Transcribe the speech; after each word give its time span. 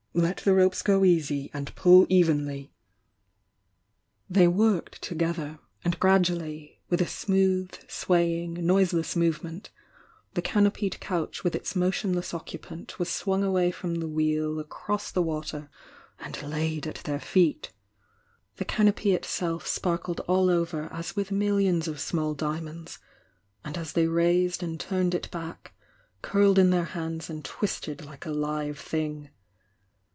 "Let 0.13 0.39
the 0.39 0.53
ropes 0.53 0.81
go 0.81 1.05
easy— 1.05 1.49
and 1.53 1.73
pull 1.73 2.05
evenly!" 2.09 2.73
THE 4.29 4.41
YOUNG 4.41 4.51
DIANA 4.51 4.53
303 4.57 4.75
They 4.75 4.75
worked 4.75 5.01
together, 5.01 5.59
and 5.85 5.99
gradually— 6.01 6.81
with 6.89 6.99
a 6.99 7.07
smooth, 7.07 7.71
swaying, 7.87 8.55
noiseless 8.55 9.15
movement,— 9.15 9.69
the 10.33 10.41
cano 10.41 10.69
pied 10.69 10.99
couch 10.99 11.45
with 11.45 11.55
its 11.55 11.77
motionless 11.77 12.33
occupant 12.33 12.99
was 12.99 13.07
swung 13.09 13.41
away 13.41 13.71
from 13.71 13.95
the 13.95 14.07
Wheel 14.09 14.59
across 14.59 15.11
the 15.13 15.21
water 15.21 15.69
and 16.19 16.43
laid 16.43 16.85
at 16.87 16.95
their 17.05 17.21
feet. 17.21 17.71
The 18.57 18.65
canopy 18.65 19.13
itself 19.13 19.65
sparkled 19.65 20.19
all 20.27 20.49
over 20.49 20.89
as 20.91 21.15
with 21.15 21.31
millions 21.31 21.87
of 21.87 22.01
small 22.01 22.33
diamonds,— 22.33 22.99
and 23.63 23.77
as 23.77 23.93
they 23.93 24.07
raised 24.07 24.61
and 24.61 24.77
turned 24.77 25.15
it 25.15 25.31
back, 25.31 25.73
curled 26.21 26.59
in 26.59 26.69
their 26.71 26.83
hands 26.83 27.29
and 27.29 27.45
twisted 27.45 28.03
like 28.03 28.25
a 28.25 28.31
live 28.31 28.77
thing. 28.77 29.29